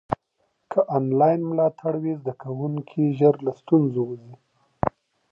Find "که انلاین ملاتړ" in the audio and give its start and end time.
0.71-1.93